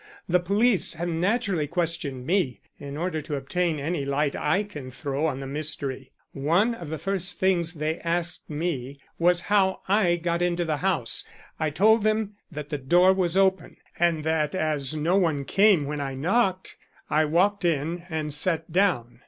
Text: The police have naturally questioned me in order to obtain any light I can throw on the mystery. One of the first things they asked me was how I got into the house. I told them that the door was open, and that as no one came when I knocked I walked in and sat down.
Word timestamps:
The 0.27 0.39
police 0.39 0.95
have 0.95 1.07
naturally 1.07 1.67
questioned 1.67 2.25
me 2.25 2.59
in 2.79 2.97
order 2.97 3.21
to 3.21 3.35
obtain 3.35 3.77
any 3.79 4.03
light 4.03 4.35
I 4.35 4.63
can 4.63 4.89
throw 4.89 5.27
on 5.27 5.39
the 5.41 5.45
mystery. 5.45 6.11
One 6.31 6.73
of 6.73 6.89
the 6.89 6.97
first 6.97 7.39
things 7.39 7.75
they 7.75 7.99
asked 7.99 8.49
me 8.49 8.99
was 9.19 9.41
how 9.41 9.81
I 9.87 10.15
got 10.15 10.41
into 10.41 10.65
the 10.65 10.77
house. 10.77 11.23
I 11.59 11.69
told 11.69 12.03
them 12.03 12.33
that 12.51 12.69
the 12.69 12.79
door 12.79 13.13
was 13.13 13.37
open, 13.37 13.77
and 13.99 14.23
that 14.23 14.55
as 14.55 14.95
no 14.95 15.17
one 15.17 15.45
came 15.45 15.85
when 15.85 16.01
I 16.01 16.15
knocked 16.15 16.77
I 17.07 17.25
walked 17.25 17.63
in 17.63 18.03
and 18.09 18.33
sat 18.33 18.71
down. 18.71 19.19